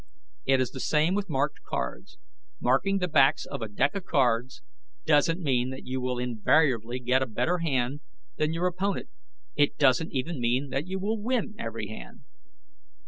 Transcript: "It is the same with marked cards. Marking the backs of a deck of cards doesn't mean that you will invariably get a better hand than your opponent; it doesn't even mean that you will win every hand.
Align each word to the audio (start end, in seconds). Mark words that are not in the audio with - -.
"It 0.45 0.59
is 0.59 0.71
the 0.71 0.79
same 0.79 1.13
with 1.13 1.29
marked 1.29 1.61
cards. 1.61 2.17
Marking 2.59 2.97
the 2.97 3.07
backs 3.07 3.45
of 3.45 3.61
a 3.61 3.67
deck 3.67 3.93
of 3.93 4.03
cards 4.03 4.63
doesn't 5.05 5.43
mean 5.43 5.69
that 5.69 5.85
you 5.85 6.01
will 6.01 6.17
invariably 6.17 6.99
get 6.99 7.21
a 7.21 7.27
better 7.27 7.59
hand 7.59 7.99
than 8.37 8.51
your 8.51 8.65
opponent; 8.65 9.09
it 9.55 9.77
doesn't 9.77 10.11
even 10.11 10.39
mean 10.41 10.69
that 10.69 10.87
you 10.87 10.97
will 10.97 11.21
win 11.21 11.53
every 11.59 11.85
hand. 11.89 12.21